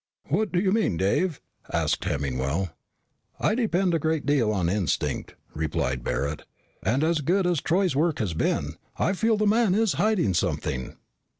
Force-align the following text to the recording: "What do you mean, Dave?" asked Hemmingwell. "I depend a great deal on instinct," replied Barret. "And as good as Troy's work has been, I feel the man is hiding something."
"What 0.29 0.51
do 0.51 0.59
you 0.59 0.71
mean, 0.71 0.97
Dave?" 0.97 1.39
asked 1.71 2.03
Hemmingwell. 2.05 2.71
"I 3.39 3.53
depend 3.53 3.93
a 3.93 3.99
great 3.99 4.25
deal 4.25 4.51
on 4.51 4.67
instinct," 4.67 5.35
replied 5.53 6.03
Barret. 6.03 6.41
"And 6.81 7.03
as 7.03 7.21
good 7.21 7.45
as 7.45 7.61
Troy's 7.61 7.95
work 7.95 8.17
has 8.17 8.33
been, 8.33 8.77
I 8.97 9.13
feel 9.13 9.37
the 9.37 9.45
man 9.45 9.75
is 9.75 9.93
hiding 10.01 10.33
something." 10.33 10.97